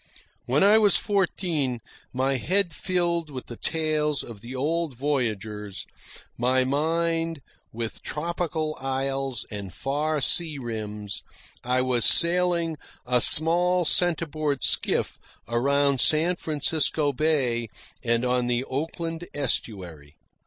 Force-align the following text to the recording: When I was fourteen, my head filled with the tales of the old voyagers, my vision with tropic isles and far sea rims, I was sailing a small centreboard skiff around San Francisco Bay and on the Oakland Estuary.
When 0.47 0.63
I 0.63 0.79
was 0.79 0.97
fourteen, 0.97 1.79
my 2.11 2.37
head 2.37 2.73
filled 2.73 3.29
with 3.29 3.45
the 3.45 3.55
tales 3.55 4.23
of 4.23 4.41
the 4.41 4.55
old 4.55 4.95
voyagers, 4.97 5.85
my 6.39 6.63
vision 6.63 7.35
with 7.71 8.01
tropic 8.01 8.55
isles 8.55 9.45
and 9.51 9.71
far 9.71 10.19
sea 10.19 10.57
rims, 10.57 11.21
I 11.63 11.83
was 11.83 12.03
sailing 12.03 12.77
a 13.05 13.21
small 13.21 13.85
centreboard 13.85 14.63
skiff 14.63 15.19
around 15.47 16.01
San 16.01 16.35
Francisco 16.35 17.13
Bay 17.13 17.69
and 18.03 18.25
on 18.25 18.47
the 18.47 18.63
Oakland 18.63 19.27
Estuary. 19.35 20.15